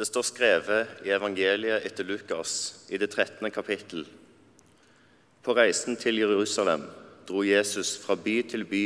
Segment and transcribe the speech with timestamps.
[0.00, 2.52] Det står skrevet i evangeliet etter Lukas
[2.88, 3.50] i det 13.
[3.52, 4.06] kapittel.
[5.44, 6.86] På reisen til Jerusalem
[7.28, 8.80] dro Jesus fra by til by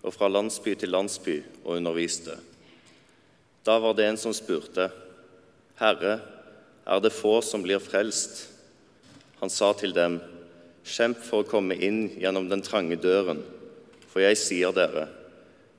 [0.00, 2.38] og fra landsby til landsby og underviste.
[3.68, 4.88] Da var det en som spurte,
[5.76, 6.20] 'Herre,
[6.86, 8.48] er det få som blir frelst?'
[9.40, 10.20] Han sa til dem,
[10.84, 13.44] 'Kjemp for å komme inn gjennom den trange døren.'
[14.08, 15.08] For jeg sier dere,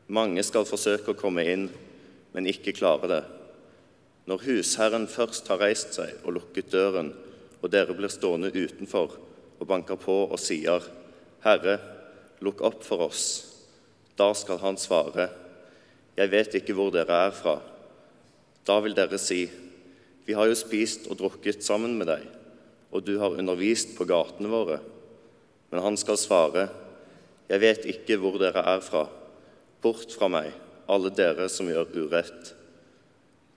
[0.08, 1.70] mange skal forsøke å komme inn,
[2.34, 3.41] men ikke klare det.
[4.30, 7.12] Når husherren først har reist seg og lukket døren,
[7.62, 9.18] og dere blir stående utenfor
[9.62, 10.84] og banker på og sier,
[11.42, 11.78] Herre,
[12.42, 13.26] lukk opp for oss,
[14.18, 15.30] da skal han svare,
[16.18, 17.54] Jeg vet ikke hvor dere er fra.
[18.68, 19.50] Da vil dere si,
[20.28, 22.26] Vi har jo spist og drukket sammen med deg,
[22.92, 24.82] og du har undervist på gatene våre.
[25.72, 26.68] Men han skal svare,
[27.50, 29.08] jeg vet ikke hvor dere er fra.
[29.82, 30.52] Bort fra meg,
[30.88, 32.54] alle dere som gjør urett.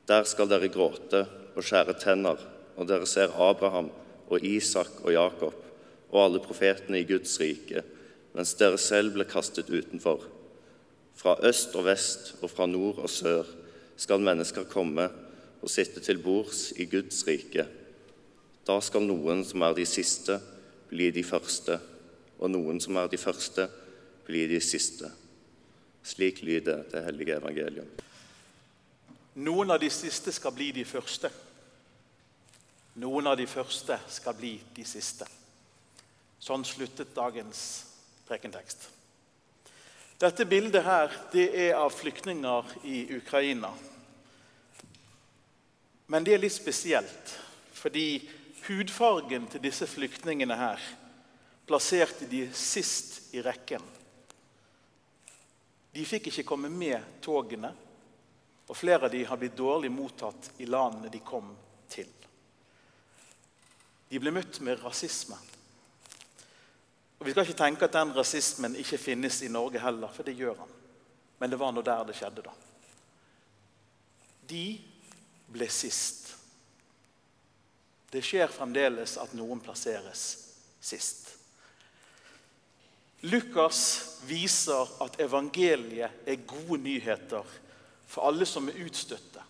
[0.08, 2.40] Der skal dere gråte og skjære tenner
[2.74, 3.90] når dere ser Abraham
[4.28, 5.56] og Isak og Jakob
[6.10, 7.82] og alle profetene i Guds rike,
[8.34, 10.26] mens dere selv ble kastet utenfor.
[11.14, 13.48] Fra øst og vest og fra nord og sør
[13.96, 15.08] skal mennesker komme
[15.62, 17.66] og sitte til bords i Guds rike.
[18.66, 20.38] Da skal noen som er de siste,
[20.90, 21.78] bli de første,
[22.38, 23.68] og noen som er de første,
[24.26, 25.10] bli de siste.
[26.04, 27.88] Slik lyder det hellige evangelium.
[29.34, 31.30] Noen av de siste skal bli de første.
[33.02, 35.26] Noen av de første skal bli de siste.
[36.38, 37.62] Sånn sluttet dagens
[38.28, 38.86] prekentekst.
[40.22, 43.72] Dette bildet her, det er av flyktninger i Ukraina.
[46.06, 47.34] Men det er litt spesielt,
[47.74, 48.22] fordi
[48.68, 50.84] hudfargen til disse flyktningene her
[51.66, 53.82] plasserte de sist i rekken.
[55.94, 57.72] De fikk ikke komme med togene,
[58.66, 61.50] og flere av de har blitt dårlig mottatt i landene de kom
[61.92, 62.08] til.
[64.08, 65.36] De ble møtt med rasisme.
[67.18, 70.36] Og Vi skal ikke tenke at den rasismen ikke finnes i Norge heller, for det
[70.38, 70.72] gjør han.
[71.38, 72.54] Men det var nå der det skjedde, da.
[74.48, 74.64] De
[75.52, 76.34] ble sist.
[78.12, 80.24] Det skjer fremdeles at noen plasseres
[80.84, 81.32] sist.
[83.24, 83.80] Lukas
[84.28, 87.54] viser at evangeliet er gode nyheter
[88.06, 89.42] for alle som er utstøtte,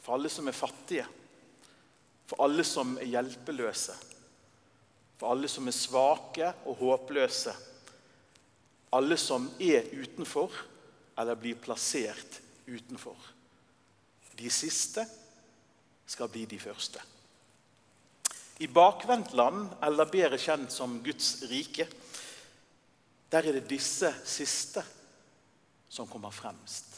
[0.00, 1.06] for alle som er fattige,
[2.26, 3.96] for alle som er hjelpeløse,
[5.18, 7.54] for alle som er svake og håpløse,
[8.94, 10.54] alle som er utenfor
[11.18, 13.16] eller blir plassert utenfor.
[14.34, 15.04] De siste
[16.06, 17.02] skal bli de første.
[18.62, 21.88] I bakvendtland, eller bedre kjent som Guds rike,
[23.30, 24.84] der er det disse siste
[25.90, 26.93] som kommer fremst.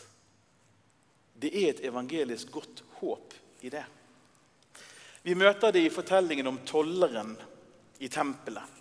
[1.37, 3.35] Det er et evangelisk godt håp
[3.67, 3.85] i det.
[5.27, 7.35] Vi møter det i fortellingen om tolleren
[7.99, 8.75] i tempelet.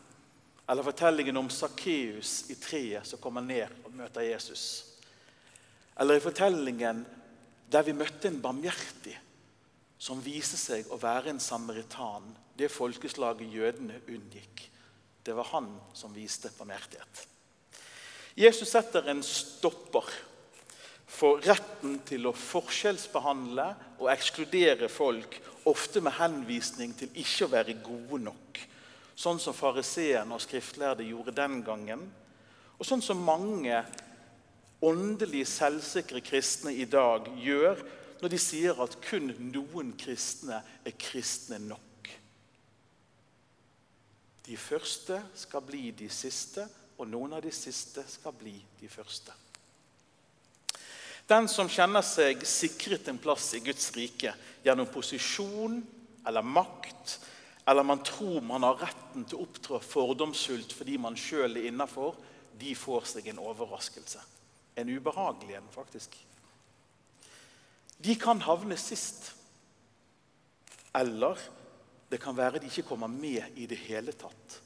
[0.70, 4.64] Eller fortellingen om Sakkeus i treet som kommer ned og møter Jesus.
[6.00, 7.04] Eller i fortellingen
[7.72, 9.16] der vi møtte en barmhjertig
[9.98, 12.28] som viser seg å være en samaritan,
[12.58, 14.68] det folkeslaget jødene unngikk.
[15.26, 17.26] Det var han som viste barmhjertighet.
[18.38, 20.06] Jesus setter en stopper
[21.06, 23.68] for retten til å forskjellsbehandle
[24.00, 25.38] og ekskludere folk,
[25.70, 28.62] ofte med henvisning til ikke å være gode nok.
[29.16, 32.04] Sånn som fariseerne og skriftlærde gjorde den gangen.
[32.76, 33.80] Og sånn som mange
[34.86, 37.80] åndelig selvsikre kristne i dag gjør
[38.22, 42.12] når de sier at kun noen kristne er kristne nok.
[44.46, 46.68] De første skal bli de siste,
[47.00, 49.34] og noen av de siste skal bli de første.
[51.26, 54.34] Den som kjenner seg sikret en plass i Guds rike
[54.66, 55.80] gjennom posisjon
[56.28, 57.16] eller makt,
[57.66, 62.14] eller man tror man har retten til å opptrå fordomsfullt fordi man sjøl er innafor,
[62.56, 64.22] de får seg en overraskelse.
[64.78, 66.14] En ubehagelig en, faktisk.
[67.98, 69.32] De kan havne sist.
[70.96, 71.40] Eller
[72.12, 74.60] det kan være de ikke kommer med i det hele tatt.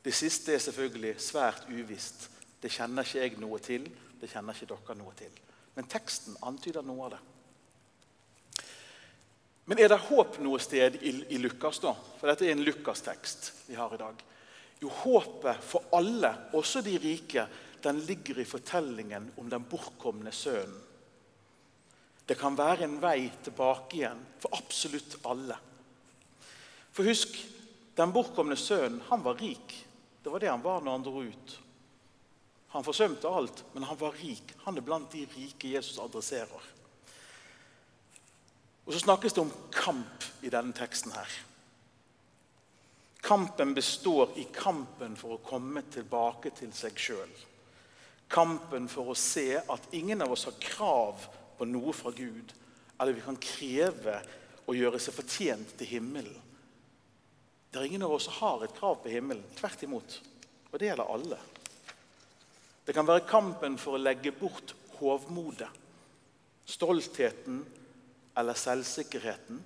[0.00, 2.30] Det siste er selvfølgelig svært uvisst.
[2.62, 3.84] Det kjenner ikke jeg noe til.
[4.20, 5.34] Det kjenner ikke dere noe til.
[5.74, 7.20] Men teksten antyder noe av det.
[9.70, 11.92] Men er det håp noe sted i, i Lukas, da?
[12.18, 14.22] For dette er en Lukas-tekst vi har i dag.
[14.80, 17.44] Jo, håpet for alle, også de rike,
[17.84, 20.86] den ligger i fortellingen om den bortkomne sønnen.
[22.26, 25.56] Det kan være en vei tilbake igjen for absolutt alle.
[26.94, 27.34] For husk,
[27.98, 29.74] den bortkomne sønnen, han var rik.
[30.22, 31.56] Det var det han var når han dro ut.
[32.70, 34.54] Han forsømte alt, men han var rik.
[34.64, 36.66] Han er blant de rike Jesus adresserer.
[38.86, 41.30] Og så snakkes det om kamp i denne teksten her.
[43.20, 47.34] Kampen består i kampen for å komme tilbake til seg sjøl.
[48.30, 51.26] Kampen for å se at ingen av oss har krav
[51.58, 52.54] på noe fra Gud,
[53.00, 54.20] eller vi kan kreve
[54.70, 56.38] å gjøre seg fortjent til himmelen.
[57.70, 59.44] Det er ingen av oss som har et krav på himmelen.
[59.58, 60.16] Tvert imot.
[60.70, 61.38] Og det gjelder alle.
[62.90, 65.68] Det kan være kampen for å legge bort hovmodet,
[66.66, 67.60] stoltheten
[68.34, 69.60] eller selvsikkerheten.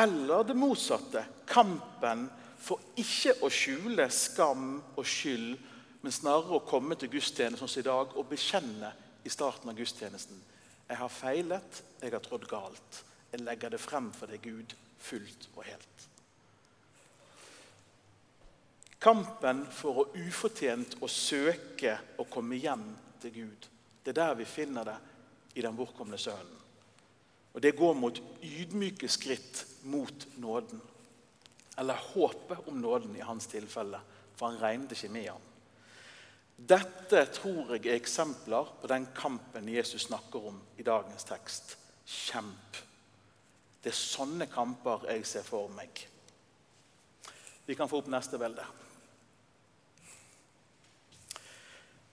[0.00, 2.22] Eller det motsatte kampen
[2.56, 5.60] for ikke å skjule skam og skyld,
[6.00, 8.94] men snarere å komme til gudstjenesten som i dag og bekjenne
[9.28, 10.40] i starten av gudstjenesten.
[10.88, 13.02] Jeg har feilet, jeg har trådt galt.
[13.28, 14.72] Jeg legger det frem for deg, Gud,
[15.04, 15.91] fullt og helt.
[19.02, 22.84] Kampen for å ufortjent å søke å komme hjem
[23.22, 23.66] til Gud.
[24.02, 24.98] Det er der vi finner det
[25.58, 26.58] i den bortkomne sønnen.
[27.52, 30.80] Og Det går mot ydmyke skritt mot nåden.
[31.78, 33.98] Eller håpet om nåden i hans tilfelle,
[34.36, 35.48] for han regnet ikke med ham.
[36.56, 41.74] Dette tror jeg er eksempler på den kampen Jesus snakker om i dagens tekst.
[42.06, 42.78] Kjemp.
[43.82, 46.04] Det er sånne kamper jeg ser for meg.
[47.66, 48.64] Vi kan få opp neste bilde.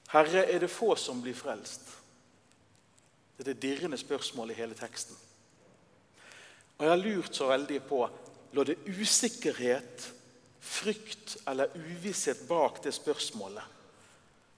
[0.10, 1.86] Herre, er det få som blir frelst?
[3.38, 5.16] Det er det dirrende spørsmålet i hele teksten.
[6.78, 8.02] Og Jeg har lurt så veldig på
[8.54, 10.14] lå det usikkerhet,
[10.60, 13.64] frykt eller uvisshet bak det spørsmålet.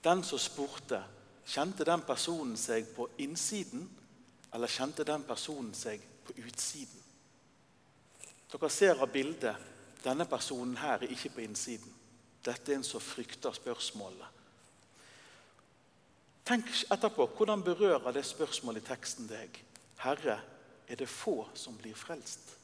[0.03, 1.01] Den som spurte,
[1.45, 3.83] kjente den personen seg på innsiden,
[4.53, 7.03] eller kjente den personen seg på utsiden?
[8.51, 9.69] Dere ser av bildet
[10.03, 11.91] denne personen her er ikke på innsiden.
[12.43, 14.40] Dette er en som frykter spørsmålet.
[16.47, 19.59] Tenk etterpå hvordan berører det spørsmålet i teksten deg?
[20.01, 20.39] Herre,
[20.87, 22.57] er det få som blir frelst?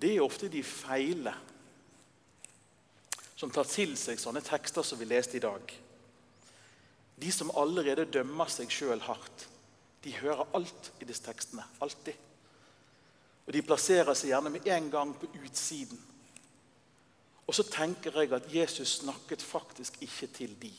[0.00, 1.32] Det er ofte de feile
[3.34, 5.74] som tar til seg sånne tekster som vi leste i dag.
[7.16, 9.46] De som allerede dømmer seg sjøl hardt,
[10.04, 11.64] de hører alt i disse tekstene.
[11.82, 12.16] Alltid.
[13.46, 16.00] Og de plasserer seg gjerne med en gang på utsiden.
[17.46, 20.72] Og så tenker jeg at Jesus snakket faktisk ikke til de.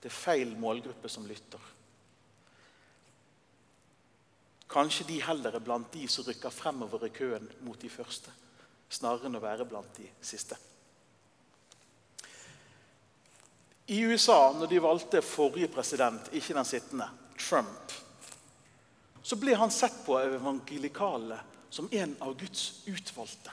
[0.00, 1.60] Det er feil målgruppe som lytter.
[4.70, 8.30] Kanskje de heller er blant de som rykker fremover i køen mot de første,
[8.90, 10.58] snarere enn å være blant de siste.
[13.90, 17.08] I USA, når de valgte forrige president, ikke den sittende,
[17.40, 17.94] Trump,
[19.22, 21.40] så ble han sett på evangelikale
[21.70, 23.50] som en av Guds utvalgte.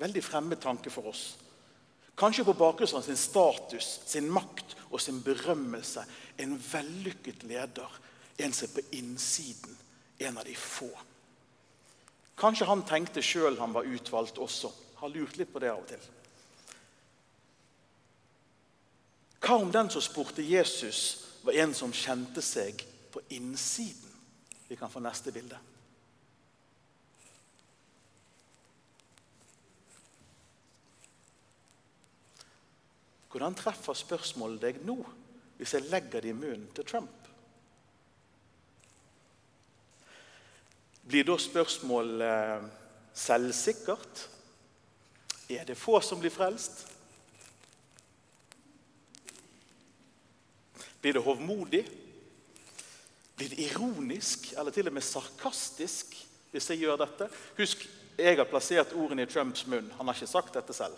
[0.00, 1.36] Veldig fremmed tanke for oss.
[2.16, 6.04] Kanskje på bakgrunn av sin status, sin makt og sin berømmelse.
[6.40, 8.00] En vellykket leder.
[8.38, 9.76] En som er på innsiden.
[10.18, 10.90] En av de få.
[12.36, 14.72] Kanskje han tenkte sjøl han var utvalgt også.
[15.00, 16.08] Har lurt litt på det av og til.
[19.46, 21.00] Hva om den som spurte Jesus,
[21.44, 22.80] var en som kjente seg
[23.12, 24.12] på innsiden?
[24.66, 25.58] Vi kan få neste bilde.
[33.36, 34.94] Hvordan treffer spørsmålet deg nå,
[35.58, 37.26] hvis jeg legger det i munnen til Trump?
[41.04, 42.62] Blir da spørsmålet eh,
[43.12, 44.22] selvsikkert?
[45.52, 46.86] Er det få som blir frelst?
[51.02, 51.82] Blir det hovmodig?
[53.36, 56.16] Blir det ironisk eller til og med sarkastisk
[56.54, 57.28] hvis jeg gjør dette?
[57.60, 57.84] Husk,
[58.16, 59.92] jeg har plassert ordene i Trumps munn.
[59.98, 60.96] Han har ikke sagt dette selv.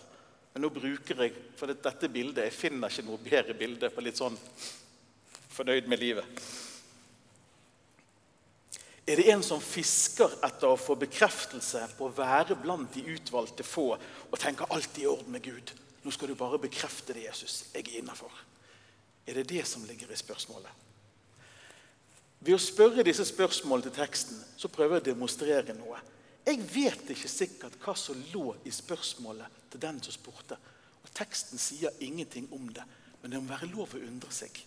[0.53, 4.17] Men nå bruker jeg for dette bildet Jeg finner ikke noe bedre bilde på litt
[4.17, 4.37] sånn
[5.53, 6.41] fornøyd med livet.
[9.09, 13.65] Er det en som fisker etter å få bekreftelse på å være blant de utvalgte
[13.65, 15.73] få og tenker alt i orden med Gud?
[16.03, 17.63] Nå skal du bare bekrefte det, Jesus.
[17.73, 18.31] Jeg er innafor.
[19.25, 20.85] Er det det som ligger i spørsmålet?
[22.39, 25.99] Ved å spørre disse spørsmålene til teksten så prøver jeg å demonstrere noe.
[26.49, 30.55] Jeg vet ikke sikkert hva som lå i spørsmålet til den som spurte.
[31.03, 32.85] Og Teksten sier ingenting om det,
[33.21, 34.57] men det må være lov å undre seg.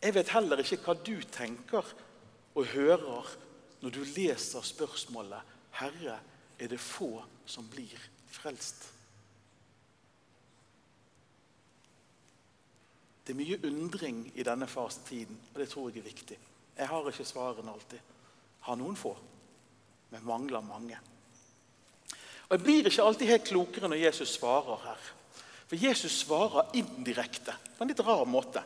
[0.00, 1.92] Jeg vet heller ikke hva du tenker
[2.56, 3.36] og hører
[3.82, 6.20] når du leser spørsmålet 'Herre,
[6.58, 8.00] er det få som blir
[8.32, 8.92] frelst?'
[13.26, 16.38] Det er mye undring i denne fasetiden, og det tror jeg er viktig.
[16.78, 17.98] Jeg har ikke svarene alltid.
[18.60, 19.16] Har noen få
[20.10, 20.98] men mangler mange.
[22.46, 25.06] Og Jeg blir ikke alltid helt klokere når Jesus svarer her.
[25.66, 28.62] For Jesus svarer indirekte på en litt rar måte.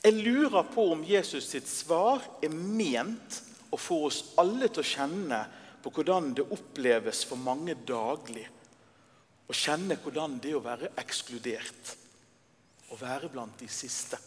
[0.00, 3.40] Jeg lurer på om Jesus sitt svar er ment
[3.72, 5.40] å få oss alle til å kjenne
[5.80, 8.44] på hvordan det oppleves for mange daglig.
[9.48, 11.94] Å kjenne hvordan det er å være ekskludert.
[12.92, 14.18] Å være blant de siste.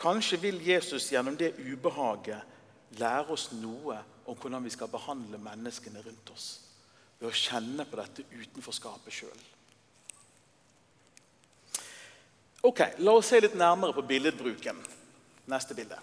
[0.00, 3.98] Kanskje vil Jesus gjennom det ubehaget lære oss noe
[4.30, 6.50] om hvordan vi skal behandle menneskene rundt oss.
[7.18, 9.40] Ved å kjenne på dette utenforskapet sjøl.
[12.62, 14.78] Ok, La oss se litt nærmere på billedbruken.
[15.50, 15.98] Neste bilde.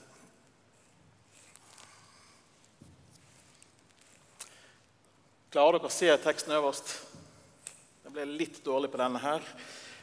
[5.53, 6.93] Klarer dere å se teksten øverst?
[8.03, 9.43] Jeg ble litt dårlig på denne her.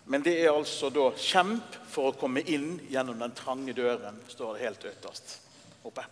[0.09, 4.55] Men det er altså da 'kjemp for å komme inn gjennom den trange døren', står
[4.55, 5.41] det helt øverst
[5.85, 6.05] oppe.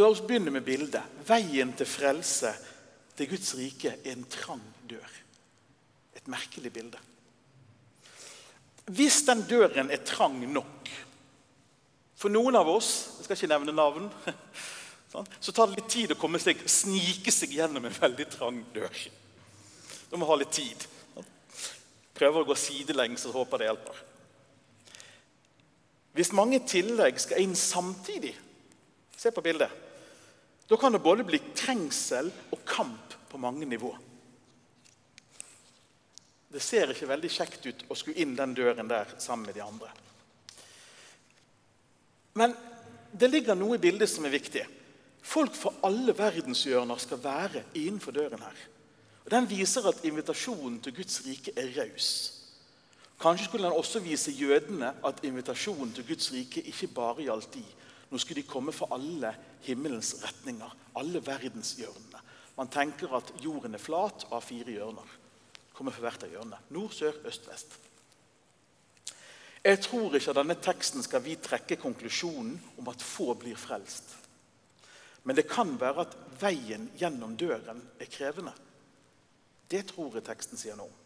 [0.00, 1.20] La oss begynne med bildet.
[1.28, 2.54] Veien til frelse
[3.18, 5.16] til Guds rike er en trang dør.
[6.16, 7.00] Et merkelig bilde.
[8.88, 10.88] Hvis den døren er trang nok
[12.18, 12.88] For noen av oss
[13.18, 14.08] jeg skal ikke nevne navn,
[15.12, 19.04] så tar det litt tid å komme seg, snike seg gjennom en veldig trang dør.
[20.10, 20.84] Du må ha litt tid.
[22.16, 24.02] Prøver å gå sidelengs og håper det hjelper.
[26.16, 28.34] Hvis mange tillegg skal inn samtidig
[29.20, 29.68] Se på bildet.
[30.70, 33.90] Da kan det både bli trengsel og kamp på mange nivå.
[36.50, 39.64] Det ser ikke veldig kjekt ut å skulle inn den døren der sammen med de
[39.66, 39.90] andre.
[42.38, 42.54] Men
[43.10, 44.62] det ligger noe i bildet som er viktig.
[45.26, 48.62] Folk fra alle verdenshjørner skal være innenfor døren her.
[49.24, 52.10] Og Den viser at invitasjonen til Guds rike er raus.
[53.20, 57.66] Kanskje skulle den også vise jødene at invitasjonen til Guds rike ikke bare gjaldt de.
[58.10, 59.34] Nå skulle de komme fra alle
[59.66, 62.22] himmelens retninger, alle verdenshjørnene.
[62.56, 65.12] Man tenker at jorden er flat og har fire hjørner.
[65.72, 66.58] Kommer fra hvert av hjørnene.
[66.74, 67.76] Nord, sør, øst, vest.
[69.64, 74.16] Jeg tror ikke av denne teksten skal vi trekke konklusjonen om at få blir frelst.
[75.24, 78.54] Men det kan være at veien gjennom døren er krevende.
[79.70, 80.96] Det tror jeg teksten sier noe om.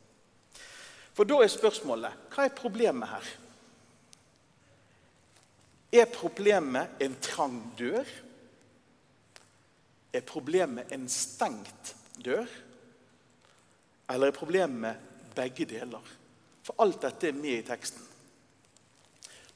[1.15, 3.27] For da er spørsmålet hva er problemet her?
[5.95, 8.09] Er problemet en trang dør?
[10.15, 12.49] Er problemet en stengt dør?
[14.11, 14.99] Eller er problemet
[15.37, 16.03] begge deler?
[16.67, 18.03] For alt dette er med i teksten.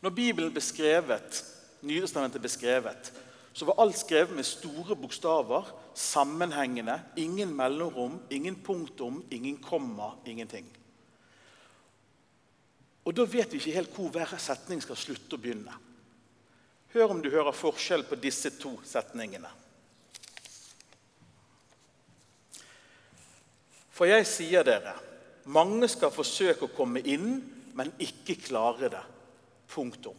[0.00, 1.40] Når Bibelen beskrevet,
[1.82, 3.12] skrevet, beskrevet,
[3.52, 10.66] så var alt skrevet med store bokstaver, sammenhengende, ingen mellomrom, ingen punktum, ingen komma, ingenting.
[13.04, 15.87] Og Da vet vi ikke helt hvor hver setning skal slutte og begynne.
[16.92, 19.50] Hør om du hører forskjell på disse to setningene.
[23.92, 24.94] For jeg sier dere,
[25.50, 27.40] mange skal forsøke å komme inn,
[27.74, 29.04] men ikke klare det.
[29.68, 30.16] Punktum.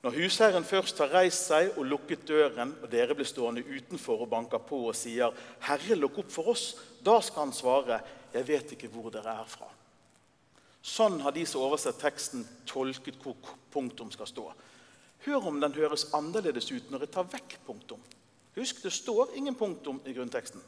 [0.00, 4.30] Når husherren først har reist seg og lukket døren, og dere blir stående utenfor og
[4.32, 8.00] banker på og sier, 'Herre, lukk opp for oss', da skal han svare,
[8.32, 9.68] 'Jeg vet ikke hvor dere er fra'.
[10.82, 13.36] Sånn har de som oversetter teksten, tolket hvor
[13.70, 14.52] punktum skal stå.
[15.26, 18.02] Hør om den høres annerledes ut når jeg tar vekk punktum.
[18.56, 20.62] Husk, det står ingen punktum i grunnteksten.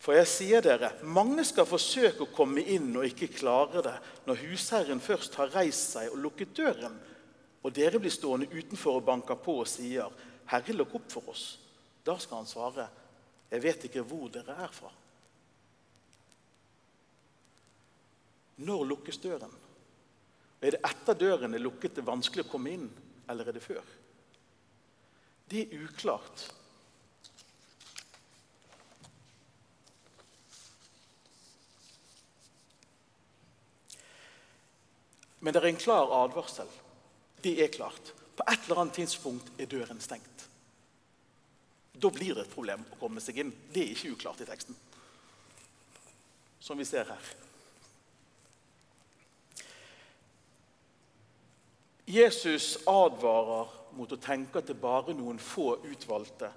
[0.00, 4.40] For jeg sier dere, mange skal forsøke å komme inn og ikke klare det når
[4.46, 6.96] husherren først har reist seg og lukket døren,
[7.60, 10.08] og dere blir stående utenfor og banker på og sier,
[10.48, 11.58] 'Herre, lukk opp for oss.'
[12.04, 12.88] Da skal han svare,
[13.50, 14.99] 'Jeg vet ikke hvor dere er fra.'
[18.60, 19.52] Når lukkes døren?
[20.60, 22.88] Er det etter døren er lukket det vanskelig å komme inn,
[23.32, 23.84] eller er det før?
[25.50, 26.44] Det er uklart.
[35.40, 36.68] Men det er en klar advarsel.
[37.40, 38.12] Det er klart.
[38.36, 40.48] På et eller annet tidspunkt er døren stengt.
[42.00, 43.52] Da blir det et problem å komme seg inn.
[43.72, 44.76] Det er ikke uklart i teksten.
[46.60, 47.30] Som vi ser her.
[52.10, 56.50] Jesus advarer mot å tenke at det er bare noen få utvalgte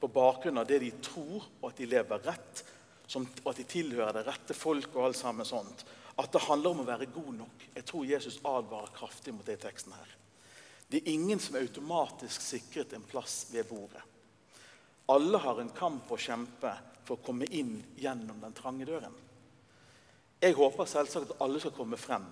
[0.00, 2.64] på bakgrunn av det de tror, og at de lever rett,
[3.16, 5.86] og at de tilhører det rette folk og alt sammen sånt
[6.16, 7.64] at det handler om å være god nok.
[7.76, 10.14] Jeg tror Jesus advarer kraftig mot det i teksten her.
[10.88, 14.00] Det er ingen som er automatisk sikret en plass ved bordet.
[15.12, 16.72] Alle har en kamp å kjempe
[17.04, 19.12] for å komme inn gjennom den trange døren.
[20.40, 22.24] Jeg håper selvsagt at alle skal komme frem,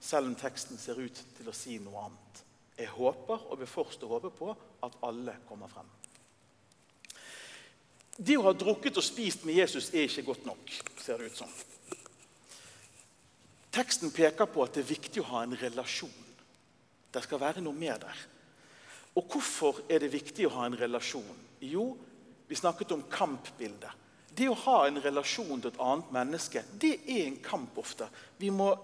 [0.00, 2.42] selv om teksten ser ut til å si noe annet.
[2.76, 4.50] Jeg håper og vil fortsatt håpe på
[4.84, 5.88] at alle kommer frem.
[8.16, 11.40] Det å ha drukket og spist med Jesus er ikke godt nok, ser det ut
[11.42, 11.50] som.
[13.76, 16.22] Teksten peker på at det er viktig å ha en relasjon.
[17.12, 18.22] Det skal være noe mer der.
[19.16, 21.44] Og hvorfor er det viktig å ha en relasjon?
[21.64, 21.90] Jo,
[22.48, 24.04] vi snakket om kampbildet.
[24.36, 28.08] Det å ha en relasjon til et annet menneske, det er en kamp ofte.
[28.40, 28.74] Vi må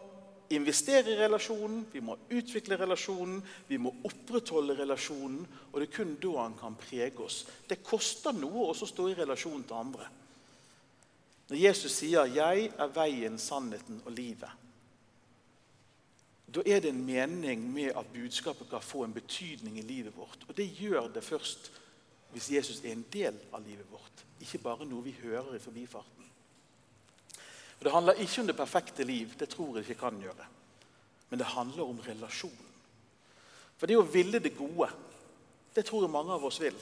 [0.56, 5.44] investere i relasjonen, vi må utvikle relasjonen, vi må opprettholde relasjonen.
[5.72, 7.44] Og det er kun da han kan prege oss.
[7.68, 10.08] Det koster noe også å stå i relasjon til andre.
[11.48, 14.58] Når Jesus sier 'Jeg er veien, sannheten og livet',
[16.54, 20.44] da er det en mening med at budskapet kan få en betydning i livet vårt.
[20.48, 21.72] Og det gjør det først
[22.32, 26.21] hvis Jesus er en del av livet vårt, ikke bare noe vi hører i forbifarten.
[27.82, 30.44] Og Det handler ikke om det perfekte liv, det tror jeg ikke kan gjøre.
[31.30, 32.68] Men det handler om relasjon.
[33.76, 34.86] For det å ville det gode,
[35.74, 36.76] det tror jeg mange av oss vil.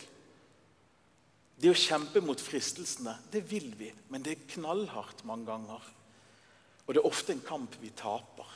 [1.57, 5.89] Det å kjempe mot fristelsene, det vil vi, men det er knallhardt mange ganger.
[6.85, 8.53] Og det er ofte en kamp vi taper.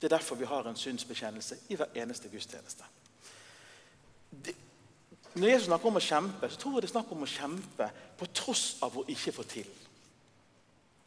[0.00, 2.90] Det er derfor vi har en synsbekjennelse i hver eneste gudstjeneste.
[4.42, 4.58] Det,
[5.38, 7.90] når Jesus snakker om å kjempe, så tror jeg det er snakk om å kjempe
[8.18, 9.70] på tross av å ikke få til.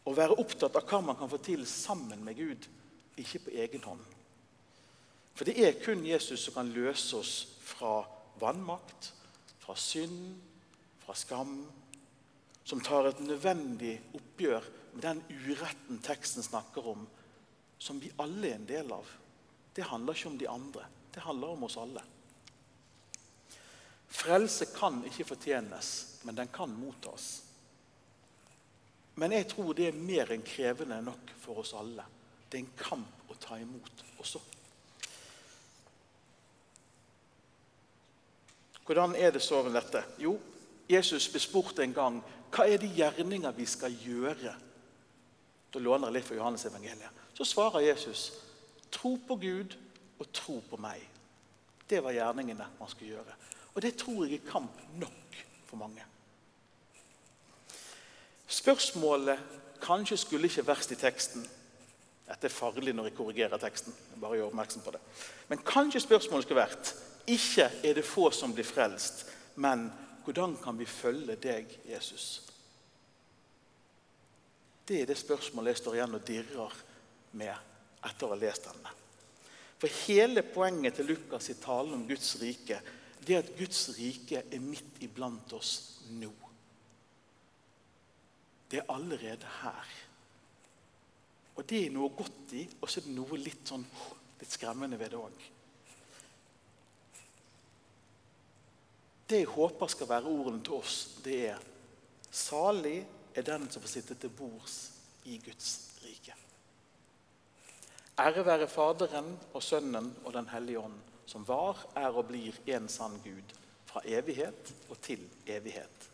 [0.08, 2.68] Å være opptatt av hva man kan få til sammen med Gud,
[3.20, 4.04] ikke på egen hånd.
[5.38, 8.00] For det er kun Jesus som kan løse oss fra
[8.42, 9.12] vannmakt,
[9.62, 10.38] fra synd,
[11.04, 11.60] fra skam.
[12.68, 17.06] Som tar et nødvendig oppgjør med den uretten teksten snakker om,
[17.78, 19.08] som vi alle er en del av.
[19.76, 20.88] Det handler ikke om de andre.
[21.14, 22.02] Det handler om oss alle.
[24.08, 25.92] Frelse kan ikke fortjenes,
[26.26, 27.47] men den kan mottas.
[29.18, 32.06] Men jeg tror det er mer enn krevende nok for oss alle.
[32.48, 34.42] Det er en kamp å ta imot også.
[38.88, 40.04] Hvordan er det så med dette?
[40.22, 40.38] Jo,
[40.88, 42.22] Jesus ble spurt en gang
[42.54, 44.54] hva er de gjerninger vi skal gjøre.
[45.74, 47.26] Da låner jeg litt fra Johannes evangeliet.
[47.36, 48.30] Så svarer Jesus
[48.94, 49.76] tro på Gud
[50.18, 51.02] og tro på meg.
[51.90, 53.36] Det var gjerningene man skulle gjøre.
[53.74, 56.06] Og det tror jeg er kamp nok for mange.
[58.48, 59.40] Spørsmålet
[59.84, 61.44] kanskje skulle ikke verst i teksten.
[62.28, 63.94] Dette er farlig når jeg korrigerer teksten.
[64.20, 65.02] bare gjør oppmerksom på det.
[65.48, 66.94] Men kanskje spørsmålet skulle vært
[67.28, 69.90] ikke er det få som blir frelst, men
[70.24, 72.44] hvordan kan vi følge deg, Jesus?
[74.88, 76.78] Det er det spørsmålet jeg står igjen og dirrer
[77.36, 77.52] med
[78.08, 78.94] etter å ha lest denne.
[79.78, 82.80] For hele poenget til Lukas i talen om Guds rike
[83.28, 86.32] det er at Guds rike er midt iblant oss nå.
[88.72, 89.94] Det er allerede her.
[91.58, 93.86] Og det er noe godt i, og så er det noe litt, sånn,
[94.40, 95.46] litt skremmende ved det òg.
[99.28, 101.64] Det jeg håper skal være ordene til oss, det er
[102.38, 103.00] Salig
[103.34, 104.76] er den som får sitte til bords
[105.26, 105.72] i Guds
[106.04, 106.36] rike.
[108.20, 112.88] Ære være Faderen og Sønnen og Den hellige ånd, som var, er og blir en
[112.90, 113.56] sann Gud,
[113.88, 116.08] fra evighet og til evighet.